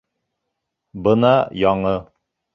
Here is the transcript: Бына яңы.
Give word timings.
Бына 1.09 1.35
яңы. 1.67 1.95